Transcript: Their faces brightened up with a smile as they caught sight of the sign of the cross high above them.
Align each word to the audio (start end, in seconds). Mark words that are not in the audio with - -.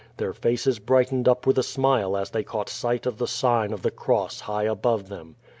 Their 0.17 0.33
faces 0.33 0.79
brightened 0.79 1.27
up 1.27 1.45
with 1.45 1.59
a 1.59 1.61
smile 1.61 2.17
as 2.17 2.31
they 2.31 2.41
caught 2.41 2.69
sight 2.69 3.05
of 3.05 3.19
the 3.19 3.27
sign 3.27 3.71
of 3.71 3.83
the 3.83 3.91
cross 3.91 4.39
high 4.39 4.63
above 4.63 5.09
them. 5.09 5.35